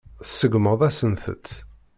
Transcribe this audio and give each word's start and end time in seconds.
Tseggmeḍ-asent-tt. 0.25 1.49